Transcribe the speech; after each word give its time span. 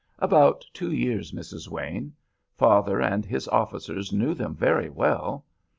"About 0.17 0.65
two 0.73 0.91
years, 0.91 1.31
Mrs. 1.31 1.67
Wayne. 1.67 2.13
Father 2.55 2.99
and 2.99 3.23
his 3.23 3.47
officers 3.49 4.11
knew 4.11 4.33
them 4.33 4.55
very 4.55 4.89
well. 4.89 5.45